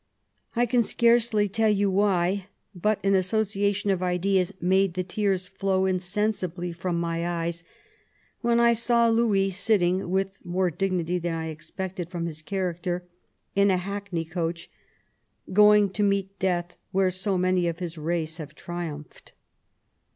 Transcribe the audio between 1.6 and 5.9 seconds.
you why, but an association of ideas made the tears flow